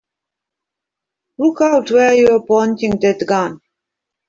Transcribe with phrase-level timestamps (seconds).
[1.37, 3.61] Look out where you're pointing that gun!